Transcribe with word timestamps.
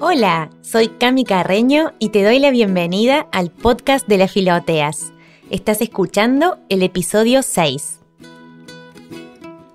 Hola, 0.00 0.50
soy 0.60 0.90
Cami 0.90 1.24
Carreño 1.24 1.92
y 1.98 2.10
te 2.10 2.22
doy 2.22 2.38
la 2.38 2.52
bienvenida 2.52 3.26
al 3.32 3.50
podcast 3.50 4.06
de 4.06 4.16
las 4.16 4.30
Filoteas. 4.30 5.12
Estás 5.50 5.80
escuchando 5.80 6.58
el 6.68 6.84
episodio 6.84 7.42
6. 7.42 7.98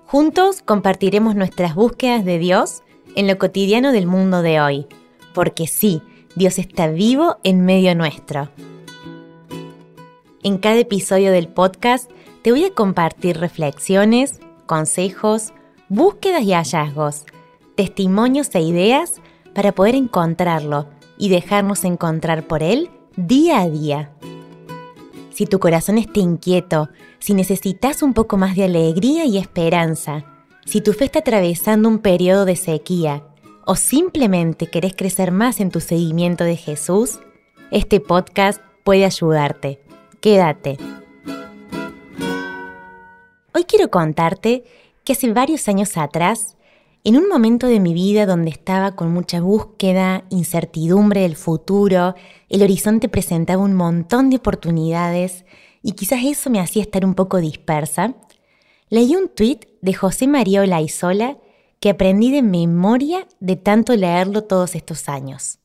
Juntos 0.06 0.62
compartiremos 0.62 1.34
nuestras 1.34 1.74
búsquedas 1.74 2.24
de 2.24 2.38
Dios 2.38 2.82
en 3.16 3.26
lo 3.26 3.36
cotidiano 3.36 3.92
del 3.92 4.06
mundo 4.06 4.40
de 4.40 4.62
hoy, 4.62 4.86
porque 5.34 5.66
sí, 5.66 6.00
Dios 6.36 6.58
está 6.58 6.88
vivo 6.88 7.36
en 7.42 7.66
medio 7.66 7.94
nuestro. 7.94 8.48
En 10.42 10.56
cada 10.56 10.78
episodio 10.78 11.32
del 11.32 11.48
podcast 11.48 12.10
te 12.40 12.50
voy 12.50 12.64
a 12.64 12.72
compartir 12.72 13.36
reflexiones, 13.36 14.40
consejos, 14.64 15.52
búsquedas 15.90 16.44
y 16.44 16.54
hallazgos, 16.54 17.26
testimonios 17.76 18.54
e 18.54 18.62
ideas 18.62 19.20
para 19.54 19.72
poder 19.72 19.94
encontrarlo 19.94 20.88
y 21.16 21.28
dejarnos 21.28 21.84
encontrar 21.84 22.46
por 22.46 22.62
él 22.62 22.90
día 23.16 23.60
a 23.60 23.68
día. 23.68 24.12
Si 25.30 25.46
tu 25.46 25.58
corazón 25.58 25.98
está 25.98 26.20
inquieto, 26.20 26.90
si 27.18 27.34
necesitas 27.34 28.02
un 28.02 28.14
poco 28.14 28.36
más 28.36 28.56
de 28.56 28.64
alegría 28.64 29.24
y 29.24 29.38
esperanza, 29.38 30.24
si 30.64 30.80
tu 30.80 30.92
fe 30.92 31.06
está 31.06 31.20
atravesando 31.20 31.88
un 31.88 31.98
periodo 31.98 32.44
de 32.44 32.56
sequía 32.56 33.24
o 33.66 33.76
simplemente 33.76 34.68
querés 34.68 34.94
crecer 34.94 35.30
más 35.30 35.60
en 35.60 35.70
tu 35.70 35.80
seguimiento 35.80 36.44
de 36.44 36.56
Jesús, 36.56 37.20
este 37.70 38.00
podcast 38.00 38.60
puede 38.84 39.04
ayudarte. 39.04 39.80
Quédate. 40.20 40.78
Hoy 43.54 43.64
quiero 43.64 43.90
contarte 43.90 44.64
que 45.04 45.12
hace 45.12 45.32
varios 45.32 45.68
años 45.68 45.96
atrás, 45.96 46.56
en 47.04 47.18
un 47.18 47.28
momento 47.28 47.66
de 47.66 47.80
mi 47.80 47.92
vida 47.92 48.24
donde 48.24 48.50
estaba 48.50 48.96
con 48.96 49.12
mucha 49.12 49.42
búsqueda, 49.42 50.24
incertidumbre 50.30 51.20
del 51.20 51.36
futuro, 51.36 52.14
el 52.48 52.62
horizonte 52.62 53.10
presentaba 53.10 53.62
un 53.62 53.74
montón 53.74 54.30
de 54.30 54.36
oportunidades 54.36 55.44
y 55.82 55.92
quizás 55.92 56.20
eso 56.24 56.48
me 56.48 56.60
hacía 56.60 56.80
estar 56.80 57.04
un 57.04 57.14
poco 57.14 57.38
dispersa, 57.38 58.14
leí 58.88 59.14
un 59.16 59.28
tuit 59.28 59.66
de 59.82 59.92
José 59.92 60.26
María 60.26 60.62
Olaizola 60.62 61.36
que 61.78 61.90
aprendí 61.90 62.30
de 62.30 62.40
memoria 62.40 63.28
de 63.38 63.56
tanto 63.56 63.94
leerlo 63.94 64.44
todos 64.44 64.74
estos 64.74 65.10
años. 65.10 65.58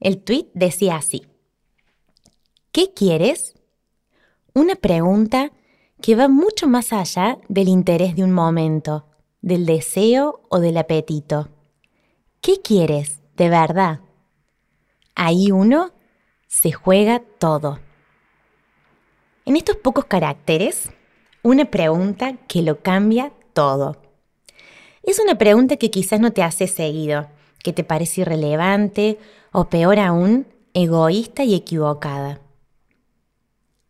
El 0.00 0.22
tuit 0.22 0.48
decía 0.54 0.96
así, 0.96 1.26
¿qué 2.72 2.94
quieres? 2.94 3.52
Una 4.54 4.76
pregunta 4.76 5.52
que 6.00 6.16
va 6.16 6.28
mucho 6.28 6.66
más 6.68 6.94
allá 6.94 7.36
del 7.50 7.68
interés 7.68 8.16
de 8.16 8.24
un 8.24 8.32
momento, 8.32 9.09
del 9.42 9.66
deseo 9.66 10.42
o 10.48 10.60
del 10.60 10.76
apetito. 10.76 11.48
¿Qué 12.40 12.60
quieres 12.62 13.20
de 13.36 13.48
verdad? 13.48 14.00
Ahí 15.14 15.50
uno 15.50 15.92
se 16.46 16.72
juega 16.72 17.20
todo. 17.38 17.78
En 19.44 19.56
estos 19.56 19.76
pocos 19.76 20.04
caracteres, 20.04 20.90
una 21.42 21.64
pregunta 21.66 22.36
que 22.46 22.62
lo 22.62 22.82
cambia 22.82 23.32
todo. 23.52 23.96
Es 25.02 25.18
una 25.18 25.36
pregunta 25.38 25.76
que 25.76 25.90
quizás 25.90 26.20
no 26.20 26.32
te 26.32 26.42
hace 26.42 26.66
seguido, 26.66 27.28
que 27.62 27.72
te 27.72 27.84
parece 27.84 28.22
irrelevante 28.22 29.18
o 29.52 29.68
peor 29.68 29.98
aún, 29.98 30.46
egoísta 30.74 31.44
y 31.44 31.54
equivocada. 31.54 32.40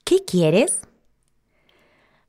¿Qué 0.05 0.25
quieres? 0.25 0.81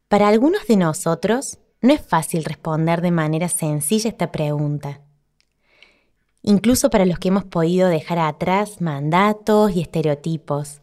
Para 0.07 0.27
algunos 0.27 0.67
de 0.67 0.77
nosotros 0.77 1.59
no 1.81 1.93
es 1.93 2.01
fácil 2.01 2.43
responder 2.43 3.01
de 3.01 3.11
manera 3.11 3.49
sencilla 3.49 4.09
esta 4.09 4.31
pregunta. 4.31 5.01
Incluso 6.43 6.89
para 6.89 7.05
los 7.05 7.19
que 7.19 7.27
hemos 7.27 7.43
podido 7.43 7.87
dejar 7.89 8.19
atrás 8.19 8.81
mandatos 8.81 9.75
y 9.75 9.81
estereotipos, 9.81 10.81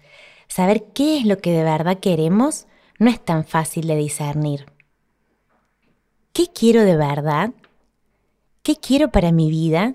saber 0.48 0.86
qué 0.94 1.18
es 1.18 1.24
lo 1.24 1.38
que 1.38 1.52
de 1.52 1.64
verdad 1.64 1.98
queremos 1.98 2.66
no 2.98 3.10
es 3.10 3.24
tan 3.24 3.44
fácil 3.44 3.86
de 3.86 3.96
discernir. 3.96 4.66
¿Qué 6.32 6.46
quiero 6.52 6.84
de 6.84 6.96
verdad? 6.96 7.52
¿Qué 8.62 8.76
quiero 8.76 9.10
para 9.10 9.32
mi 9.32 9.50
vida? 9.50 9.92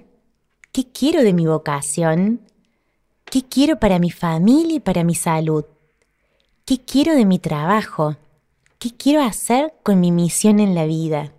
¿Qué 0.72 0.86
quiero 0.92 1.22
de 1.22 1.34
mi 1.34 1.46
vocación? 1.46 2.42
¿Qué 3.26 3.44
quiero 3.44 3.80
para 3.80 4.00
mi 4.00 4.12
familia 4.12 4.78
y 4.78 4.80
para 4.80 5.04
mi 5.04 5.16
salud? 5.16 5.66
¿Qué 6.66 6.80
quiero 6.80 7.16
de 7.16 7.26
mi 7.26 7.40
trabajo? 7.40 8.16
¿Qué 8.84 8.92
quiero 8.92 9.22
hacer 9.22 9.74
con 9.82 10.02
mi 10.02 10.12
misión 10.12 10.60
en 10.60 10.76
la 10.76 10.86
vida? 10.86 11.32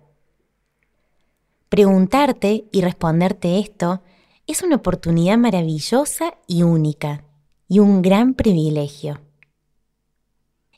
Preguntarte 1.69 2.65
y 2.71 2.81
responderte 2.81 3.59
esto 3.59 4.01
es 4.47 4.63
una 4.63 4.77
oportunidad 4.77 5.37
maravillosa 5.37 6.39
y 6.47 6.63
única, 6.63 7.23
y 7.67 7.77
un 7.77 8.01
gran 8.01 8.33
privilegio. 8.33 9.21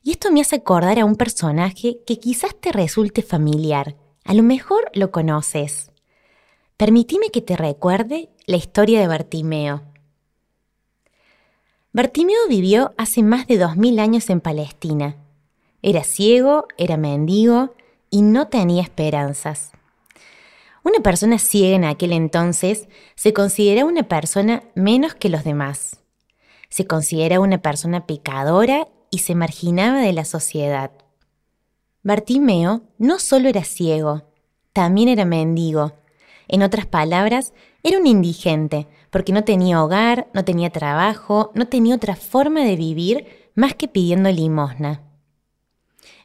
Y 0.03 0.11
esto 0.11 0.29
me 0.29 0.41
hace 0.41 0.57
acordar 0.57 1.00
a 1.00 1.06
un 1.06 1.16
personaje 1.16 2.00
que 2.06 2.19
quizás 2.19 2.53
te 2.59 2.73
resulte 2.73 3.22
familiar, 3.22 3.95
a 4.25 4.33
lo 4.33 4.44
mejor 4.44 4.91
lo 4.94 5.09
conoces. 5.09 5.94
Permitime 6.75 7.29
que 7.29 7.41
te 7.41 7.56
recuerde 7.56 8.29
la 8.45 8.57
historia 8.57 9.00
de 9.00 9.07
Bartimeo. 9.07 9.83
Bartimeo 11.94 12.45
vivió 12.50 12.94
hace 12.97 13.23
más 13.23 13.47
de 13.47 13.57
dos 13.57 13.77
mil 13.77 14.00
años 14.00 14.29
en 14.29 14.41
Palestina 14.41 15.16
era 15.81 16.03
ciego, 16.03 16.67
era 16.77 16.97
mendigo 16.97 17.75
y 18.09 18.21
no 18.21 18.47
tenía 18.47 18.81
esperanzas. 18.81 19.71
Una 20.83 20.99
persona 20.99 21.38
ciega 21.38 21.75
en 21.75 21.83
aquel 21.83 22.13
entonces 22.13 22.88
se 23.15 23.33
consideraba 23.33 23.89
una 23.89 24.03
persona 24.03 24.63
menos 24.73 25.15
que 25.15 25.29
los 25.29 25.43
demás. 25.43 25.99
Se 26.69 26.88
consideraba 26.88 27.43
una 27.43 27.61
persona 27.61 28.05
pecadora 28.05 28.88
y 29.09 29.19
se 29.19 29.35
marginaba 29.35 29.99
de 29.99 30.13
la 30.13 30.25
sociedad. 30.25 30.91
Bartimeo 32.03 32.83
no 32.97 33.19
solo 33.19 33.49
era 33.49 33.63
ciego, 33.63 34.23
también 34.71 35.09
era 35.09 35.25
mendigo. 35.25 35.94
En 36.47 36.63
otras 36.63 36.85
palabras, 36.85 37.53
era 37.83 37.97
un 37.97 38.07
indigente, 38.07 38.88
porque 39.09 39.33
no 39.33 39.44
tenía 39.44 39.83
hogar, 39.83 40.27
no 40.33 40.45
tenía 40.45 40.69
trabajo, 40.69 41.51
no 41.53 41.67
tenía 41.67 41.95
otra 41.95 42.15
forma 42.15 42.61
de 42.61 42.75
vivir 42.75 43.49
más 43.55 43.75
que 43.75 43.88
pidiendo 43.88 44.31
limosna. 44.31 45.06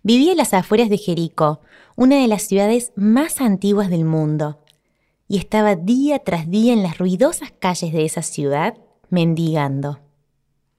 Vivía 0.03 0.33
en 0.33 0.39
las 0.39 0.53
afueras 0.53 0.89
de 0.89 0.99
Jericó, 0.99 1.61
una 1.97 2.17
de 2.17 2.27
las 2.27 2.43
ciudades 2.43 2.93
más 2.97 3.41
antiguas 3.41 3.89
del 3.89 4.05
mundo, 4.05 4.59
y 5.29 5.39
estaba 5.39 5.77
día 5.77 6.19
tras 6.19 6.51
día 6.51 6.73
en 6.73 6.83
las 6.83 6.99
ruidosas 6.99 7.53
calles 7.59 7.93
de 7.93 8.05
esa 8.05 8.23
ciudad 8.23 8.77
mendigando. 9.11 10.01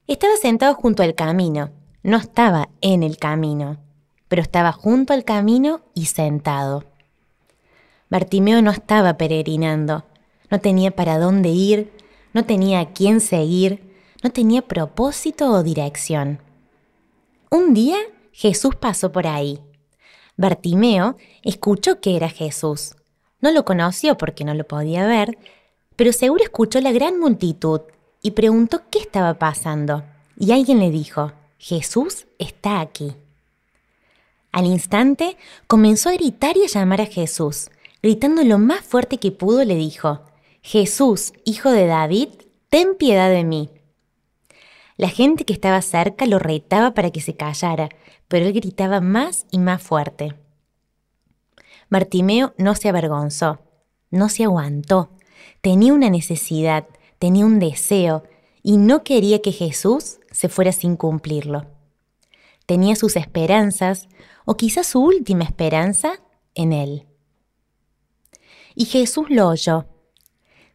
Estaba 0.06 0.36
sentado 0.36 0.74
junto 0.74 1.02
al 1.02 1.14
camino, 1.14 1.70
no 2.02 2.18
estaba 2.18 2.68
en 2.82 3.02
el 3.02 3.16
camino, 3.16 3.78
pero 4.28 4.42
estaba 4.42 4.72
junto 4.72 5.14
al 5.14 5.24
camino 5.24 5.80
y 5.94 6.06
sentado. 6.06 6.84
Bartimeo 8.10 8.60
no 8.60 8.70
estaba 8.70 9.16
peregrinando, 9.16 10.04
no 10.50 10.60
tenía 10.60 10.90
para 10.90 11.18
dónde 11.18 11.48
ir, 11.48 11.90
no 12.34 12.44
tenía 12.44 12.80
a 12.80 12.92
quién 12.92 13.20
seguir, 13.20 13.94
no 14.22 14.30
tenía 14.30 14.62
propósito 14.62 15.50
o 15.50 15.62
dirección. 15.62 16.40
Un 17.50 17.72
día 17.72 17.96
Jesús 18.34 18.74
pasó 18.74 19.12
por 19.12 19.28
ahí. 19.28 19.60
Bartimeo 20.36 21.16
escuchó 21.44 22.00
que 22.00 22.16
era 22.16 22.28
Jesús. 22.28 22.96
No 23.40 23.52
lo 23.52 23.64
conoció 23.64 24.18
porque 24.18 24.44
no 24.44 24.54
lo 24.54 24.66
podía 24.66 25.06
ver, 25.06 25.38
pero 25.94 26.12
seguro 26.12 26.42
escuchó 26.42 26.80
la 26.80 26.90
gran 26.90 27.20
multitud 27.20 27.82
y 28.22 28.32
preguntó 28.32 28.82
qué 28.90 28.98
estaba 28.98 29.34
pasando. 29.34 30.02
Y 30.36 30.50
alguien 30.50 30.80
le 30.80 30.90
dijo, 30.90 31.30
Jesús 31.58 32.26
está 32.40 32.80
aquí. 32.80 33.14
Al 34.50 34.66
instante 34.66 35.36
comenzó 35.68 36.08
a 36.08 36.14
gritar 36.14 36.56
y 36.56 36.64
a 36.64 36.66
llamar 36.66 37.02
a 37.02 37.06
Jesús. 37.06 37.70
Gritando 38.02 38.42
lo 38.42 38.58
más 38.58 38.80
fuerte 38.80 39.18
que 39.18 39.30
pudo, 39.30 39.64
le 39.64 39.76
dijo, 39.76 40.22
Jesús, 40.60 41.32
hijo 41.44 41.70
de 41.70 41.86
David, 41.86 42.30
ten 42.68 42.96
piedad 42.96 43.30
de 43.30 43.44
mí. 43.44 43.70
La 44.96 45.08
gente 45.08 45.44
que 45.44 45.52
estaba 45.52 45.82
cerca 45.82 46.26
lo 46.26 46.38
retaba 46.38 46.94
para 46.94 47.10
que 47.10 47.20
se 47.20 47.34
callara, 47.34 47.88
pero 48.28 48.46
él 48.46 48.52
gritaba 48.52 49.00
más 49.00 49.46
y 49.50 49.58
más 49.58 49.82
fuerte. 49.82 50.34
Bartimeo 51.90 52.54
no 52.58 52.74
se 52.74 52.88
avergonzó, 52.88 53.60
no 54.10 54.28
se 54.28 54.44
aguantó, 54.44 55.10
tenía 55.60 55.92
una 55.92 56.10
necesidad, 56.10 56.86
tenía 57.18 57.44
un 57.44 57.58
deseo, 57.58 58.24
y 58.62 58.78
no 58.78 59.02
quería 59.04 59.42
que 59.42 59.52
Jesús 59.52 60.18
se 60.30 60.48
fuera 60.48 60.72
sin 60.72 60.96
cumplirlo. 60.96 61.66
Tenía 62.66 62.96
sus 62.96 63.16
esperanzas, 63.16 64.08
o 64.46 64.56
quizás 64.56 64.86
su 64.86 65.00
última 65.00 65.44
esperanza, 65.44 66.20
en 66.54 66.72
él. 66.72 67.06
Y 68.74 68.86
Jesús 68.86 69.26
lo 69.28 69.48
oyó, 69.48 69.86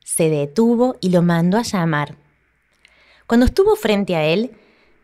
se 0.03 0.29
detuvo 0.29 0.97
y 1.01 1.09
lo 1.09 1.21
mandó 1.21 1.57
a 1.57 1.63
llamar. 1.63 2.17
Cuando 3.29 3.45
estuvo 3.45 3.75
frente 3.75 4.15
a 4.15 4.25
él, 4.25 4.57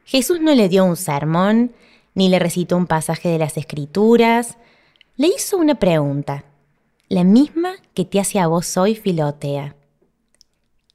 Jesús 0.04 0.42
no 0.42 0.56
le 0.56 0.68
dio 0.68 0.84
un 0.84 0.96
sermón, 0.96 1.76
ni 2.16 2.28
le 2.28 2.40
recitó 2.40 2.76
un 2.76 2.88
pasaje 2.88 3.30
de 3.30 3.38
las 3.38 3.56
Escrituras, 3.56 4.58
le 5.16 5.28
hizo 5.28 5.58
una 5.58 5.76
pregunta, 5.76 6.44
la 7.08 7.24
misma 7.24 7.74
que 7.94 8.04
te 8.04 8.20
hace 8.20 8.40
a 8.40 8.48
vos 8.48 8.78
hoy, 8.78 8.96
Filotea. 8.96 9.76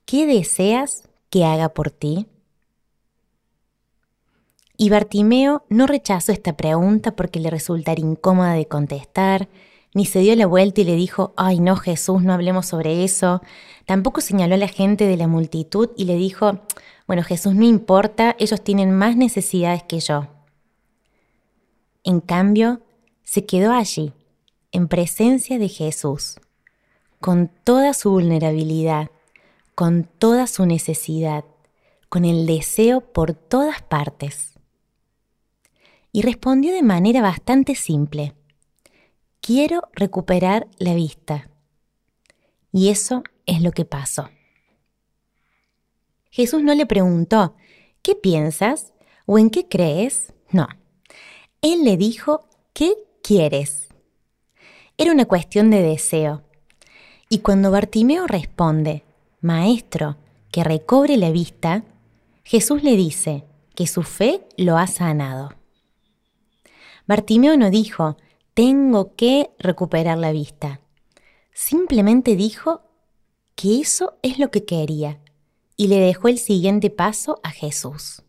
¿qué 0.06 0.26
deseas 0.26 1.08
que 1.30 1.44
haga 1.44 1.68
por 1.68 1.92
ti? 1.92 2.26
Y 4.76 4.90
Bartimeo 4.90 5.64
no 5.68 5.86
rechazó 5.86 6.32
esta 6.32 6.56
pregunta 6.56 7.12
porque 7.14 7.38
le 7.38 7.48
resultara 7.48 8.00
incómoda 8.00 8.54
de 8.54 8.66
contestar, 8.66 9.48
ni 9.94 10.04
se 10.04 10.18
dio 10.18 10.34
la 10.34 10.46
vuelta 10.46 10.80
y 10.80 10.84
le 10.84 10.96
dijo, 10.96 11.32
ay 11.36 11.60
no 11.60 11.76
Jesús, 11.76 12.22
no 12.24 12.32
hablemos 12.32 12.66
sobre 12.66 13.04
eso. 13.04 13.40
Tampoco 13.86 14.20
señaló 14.20 14.56
a 14.56 14.58
la 14.58 14.66
gente 14.66 15.06
de 15.06 15.16
la 15.16 15.28
multitud 15.28 15.90
y 15.96 16.06
le 16.06 16.16
dijo, 16.16 16.58
bueno 17.10 17.24
Jesús, 17.24 17.56
no 17.56 17.64
importa, 17.64 18.36
ellos 18.38 18.62
tienen 18.62 18.92
más 18.92 19.16
necesidades 19.16 19.82
que 19.82 19.98
yo. 19.98 20.28
En 22.04 22.20
cambio, 22.20 22.82
se 23.24 23.46
quedó 23.46 23.72
allí, 23.72 24.12
en 24.70 24.86
presencia 24.86 25.58
de 25.58 25.68
Jesús, 25.68 26.38
con 27.18 27.50
toda 27.64 27.94
su 27.94 28.12
vulnerabilidad, 28.12 29.10
con 29.74 30.04
toda 30.04 30.46
su 30.46 30.66
necesidad, 30.66 31.44
con 32.08 32.24
el 32.24 32.46
deseo 32.46 33.00
por 33.00 33.34
todas 33.34 33.82
partes. 33.82 34.52
Y 36.12 36.22
respondió 36.22 36.72
de 36.72 36.84
manera 36.84 37.22
bastante 37.22 37.74
simple, 37.74 38.34
quiero 39.40 39.82
recuperar 39.94 40.68
la 40.78 40.94
vista. 40.94 41.50
Y 42.70 42.90
eso 42.90 43.24
es 43.46 43.62
lo 43.62 43.72
que 43.72 43.84
pasó. 43.84 44.28
Jesús 46.40 46.62
no 46.62 46.74
le 46.74 46.86
preguntó, 46.86 47.54
¿qué 48.00 48.14
piensas? 48.14 48.94
¿O 49.26 49.38
en 49.38 49.50
qué 49.50 49.68
crees? 49.68 50.32
No. 50.50 50.68
Él 51.60 51.84
le 51.84 51.98
dijo, 51.98 52.48
¿qué 52.72 52.94
quieres? 53.22 53.88
Era 54.96 55.12
una 55.12 55.26
cuestión 55.26 55.70
de 55.70 55.82
deseo. 55.82 56.42
Y 57.28 57.40
cuando 57.40 57.70
Bartimeo 57.70 58.26
responde, 58.26 59.04
Maestro, 59.42 60.16
que 60.50 60.64
recobre 60.64 61.18
la 61.18 61.30
vista, 61.30 61.84
Jesús 62.42 62.82
le 62.82 62.96
dice 62.96 63.44
que 63.74 63.86
su 63.86 64.02
fe 64.02 64.40
lo 64.56 64.78
ha 64.78 64.86
sanado. 64.86 65.50
Bartimeo 67.06 67.58
no 67.58 67.68
dijo, 67.68 68.16
tengo 68.54 69.14
que 69.14 69.50
recuperar 69.58 70.16
la 70.16 70.32
vista. 70.32 70.80
Simplemente 71.52 72.34
dijo 72.34 72.80
que 73.56 73.82
eso 73.82 74.16
es 74.22 74.38
lo 74.38 74.50
que 74.50 74.64
quería 74.64 75.20
y 75.80 75.88
le 75.88 75.98
dejó 75.98 76.28
el 76.28 76.36
siguiente 76.36 76.90
paso 76.90 77.40
a 77.42 77.48
Jesús. 77.48 78.22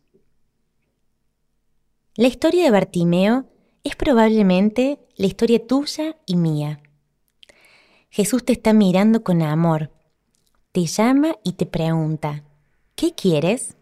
La 2.14 2.26
historia 2.26 2.64
de 2.64 2.70
Bartimeo 2.70 3.44
es 3.84 3.94
probablemente 3.94 4.98
la 5.16 5.26
historia 5.26 5.66
tuya 5.66 6.16
y 6.24 6.36
mía. 6.36 6.80
Jesús 8.08 8.42
te 8.42 8.54
está 8.54 8.72
mirando 8.72 9.22
con 9.22 9.42
amor, 9.42 9.90
te 10.72 10.86
llama 10.86 11.36
y 11.44 11.52
te 11.52 11.66
pregunta, 11.66 12.42
¿qué 12.94 13.12
quieres? 13.12 13.76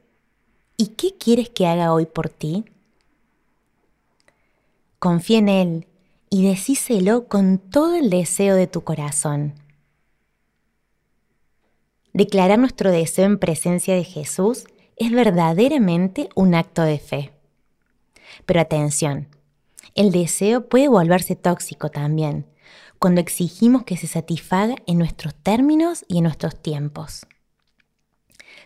¿Y 0.76 0.88
qué 0.88 1.14
quieres 1.16 1.49
que 1.49 1.69
haga 1.69 1.93
hoy 1.93 2.06
por 2.06 2.28
ti? 2.28 2.64
Confía 4.99 5.38
en 5.38 5.49
Él 5.49 5.87
y 6.28 6.44
decíselo 6.44 7.28
con 7.28 7.58
todo 7.58 7.94
el 7.94 8.11
deseo 8.11 8.56
de 8.56 8.66
tu 8.66 8.82
corazón. 8.82 9.55
Declarar 12.12 12.58
nuestro 12.58 12.90
deseo 12.90 13.24
en 13.24 13.38
presencia 13.38 13.94
de 13.94 14.04
Jesús 14.04 14.64
es 14.96 15.12
verdaderamente 15.12 16.28
un 16.34 16.54
acto 16.54 16.82
de 16.82 16.98
fe. 16.98 17.32
Pero 18.46 18.60
atención, 18.60 19.28
el 19.94 20.10
deseo 20.10 20.68
puede 20.68 20.88
volverse 20.88 21.36
tóxico 21.36 21.88
también, 21.88 22.46
cuando 22.98 23.20
exigimos 23.20 23.84
que 23.84 23.96
se 23.96 24.06
satisfaga 24.06 24.76
en 24.86 24.98
nuestros 24.98 25.34
términos 25.34 26.04
y 26.08 26.18
en 26.18 26.24
nuestros 26.24 26.60
tiempos. 26.60 27.26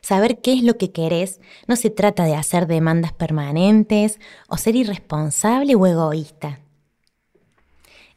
Saber 0.00 0.40
qué 0.40 0.52
es 0.52 0.62
lo 0.62 0.76
que 0.76 0.90
querés 0.90 1.40
no 1.66 1.76
se 1.76 1.88
trata 1.88 2.24
de 2.24 2.34
hacer 2.34 2.66
demandas 2.66 3.12
permanentes 3.12 4.18
o 4.48 4.56
ser 4.56 4.76
irresponsable 4.76 5.74
o 5.76 5.86
egoísta. 5.86 6.60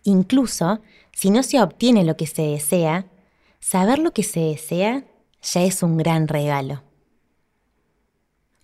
Incluso, 0.04 0.82
si 1.12 1.30
no 1.30 1.44
se 1.44 1.62
obtiene 1.62 2.04
lo 2.04 2.18
que 2.18 2.28
se 2.28 2.42
desea, 2.42 3.08
saber 3.60 4.00
lo 4.00 4.12
que 4.12 4.24
se 4.24 4.40
desea 4.40 5.06
ya 5.54 5.64
es 5.64 5.82
un 5.82 5.98
gran 5.98 6.28
regalo. 6.28 6.84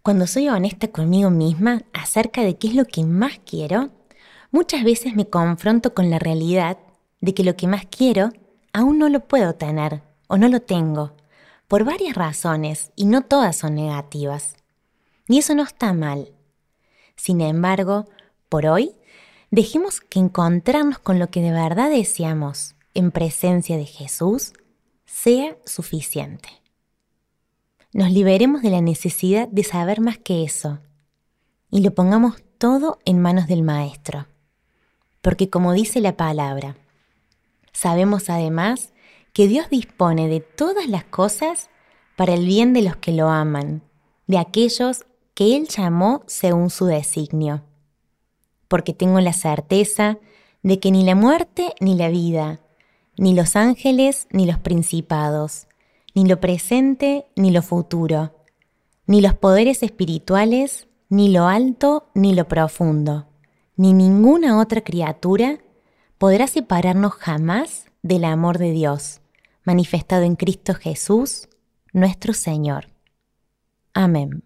Cuando 0.01 0.27
soy 0.27 0.49
honesta 0.49 0.89
conmigo 0.89 1.29
misma 1.29 1.83
acerca 1.93 2.41
de 2.41 2.57
qué 2.57 2.67
es 2.67 2.75
lo 2.75 2.83
que 2.85 3.03
más 3.03 3.39
quiero, 3.45 3.91
muchas 4.51 4.83
veces 4.83 5.15
me 5.15 5.29
confronto 5.29 5.93
con 5.93 6.09
la 6.09 6.19
realidad 6.19 6.77
de 7.21 7.33
que 7.33 7.43
lo 7.43 7.55
que 7.55 7.67
más 7.67 7.85
quiero 7.85 8.31
aún 8.73 8.97
no 8.97 9.07
lo 9.07 9.21
puedo 9.21 9.55
tener 9.55 10.01
o 10.27 10.37
no 10.37 10.49
lo 10.49 10.61
tengo, 10.61 11.15
por 11.69 11.85
varias 11.85 12.15
razones 12.15 12.91
y 12.95 13.05
no 13.05 13.21
todas 13.21 13.55
son 13.55 13.75
negativas. 13.75 14.55
Y 15.27 15.37
eso 15.37 15.55
no 15.55 15.63
está 15.63 15.93
mal. 15.93 16.33
Sin 17.15 17.39
embargo, 17.39 18.05
por 18.49 18.65
hoy, 18.65 18.93
dejemos 19.51 20.01
que 20.01 20.19
encontrarnos 20.19 20.99
con 20.99 21.17
lo 21.17 21.29
que 21.29 21.41
de 21.41 21.51
verdad 21.51 21.89
deseamos 21.89 22.75
en 22.93 23.11
presencia 23.11 23.77
de 23.77 23.85
Jesús 23.85 24.51
sea 25.05 25.55
suficiente 25.65 26.62
nos 27.93 28.11
liberemos 28.11 28.61
de 28.61 28.71
la 28.71 28.81
necesidad 28.81 29.47
de 29.47 29.63
saber 29.63 30.01
más 30.01 30.17
que 30.17 30.43
eso 30.43 30.79
y 31.69 31.81
lo 31.81 31.93
pongamos 31.93 32.43
todo 32.57 32.99
en 33.05 33.19
manos 33.19 33.47
del 33.47 33.63
Maestro. 33.63 34.27
Porque 35.21 35.49
como 35.49 35.73
dice 35.73 36.01
la 36.01 36.17
palabra, 36.17 36.75
sabemos 37.71 38.29
además 38.29 38.93
que 39.31 39.47
Dios 39.47 39.69
dispone 39.69 40.27
de 40.27 40.39
todas 40.39 40.87
las 40.87 41.03
cosas 41.03 41.69
para 42.15 42.33
el 42.33 42.45
bien 42.45 42.73
de 42.73 42.83
los 42.83 42.95
que 42.97 43.11
lo 43.11 43.29
aman, 43.29 43.81
de 44.27 44.37
aquellos 44.37 45.05
que 45.33 45.55
Él 45.55 45.67
llamó 45.67 46.23
según 46.27 46.69
su 46.69 46.85
designio. 46.85 47.63
Porque 48.67 48.93
tengo 48.93 49.19
la 49.19 49.33
certeza 49.33 50.17
de 50.61 50.79
que 50.79 50.91
ni 50.91 51.03
la 51.03 51.15
muerte 51.15 51.73
ni 51.79 51.95
la 51.95 52.09
vida, 52.09 52.59
ni 53.17 53.33
los 53.33 53.55
ángeles 53.55 54.27
ni 54.31 54.45
los 54.45 54.59
principados, 54.59 55.67
ni 56.13 56.25
lo 56.25 56.39
presente 56.39 57.25
ni 57.35 57.51
lo 57.51 57.61
futuro, 57.61 58.35
ni 59.05 59.21
los 59.21 59.33
poderes 59.33 59.83
espirituales, 59.83 60.87
ni 61.09 61.29
lo 61.29 61.47
alto 61.47 62.09
ni 62.13 62.33
lo 62.33 62.47
profundo, 62.47 63.27
ni 63.75 63.93
ninguna 63.93 64.59
otra 64.59 64.81
criatura 64.81 65.59
podrá 66.17 66.47
separarnos 66.47 67.13
jamás 67.13 67.85
del 68.01 68.25
amor 68.25 68.57
de 68.57 68.71
Dios, 68.71 69.21
manifestado 69.63 70.23
en 70.23 70.35
Cristo 70.35 70.73
Jesús, 70.73 71.49
nuestro 71.91 72.33
Señor. 72.33 72.87
Amén. 73.93 74.43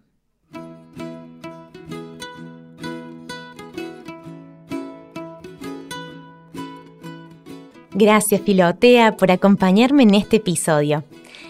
Gracias 7.98 8.42
Filotea 8.42 9.16
por 9.16 9.32
acompañarme 9.32 10.04
en 10.04 10.14
este 10.14 10.36
episodio. 10.36 11.02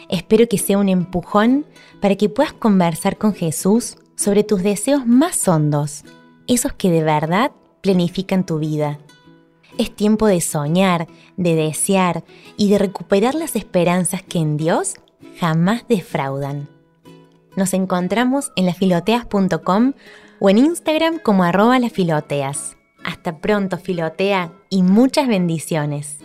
Espero 0.09 0.49
que 0.49 0.59
sea 0.59 0.79
un 0.79 0.88
empujón 0.88 1.67
para 2.00 2.17
que 2.17 2.29
puedas 2.29 2.53
conversar 2.53 3.19
con 3.19 3.35
Jesús 3.35 3.97
sobre 4.17 4.45
tus 4.45 4.62
deseos 4.62 5.07
más 5.07 5.47
hondos, 5.47 6.05
esos 6.47 6.73
que 6.73 6.91
de 6.91 7.03
verdad 7.03 7.53
planifican 7.83 8.45
tu 8.45 8.59
vida. 8.59 8.99
Es 9.79 9.95
tiempo 9.95 10.27
de 10.27 10.41
soñar, 10.41 11.07
de 11.37 11.55
desear 11.55 12.25
y 12.57 12.71
de 12.71 12.79
recuperar 12.79 13.35
las 13.35 13.55
esperanzas 13.55 14.23
que 14.23 14.38
en 14.38 14.57
Dios 14.57 14.97
jamás 15.38 15.87
defraudan. 15.88 16.69
Nos 17.57 17.75
encontramos 17.75 18.50
en 18.57 18.67
lafiloteas.com 18.67 19.93
o 20.41 20.50
en 20.50 20.59
Instagram 20.59 21.19
como 21.19 21.45
arroba 21.45 21.79
lafiloteas. 21.79 22.77
Hasta 23.05 23.38
pronto, 23.38 23.79
Filotea, 23.79 24.53
y 24.71 24.83
muchas 24.83 25.29
bendiciones. 25.29 26.18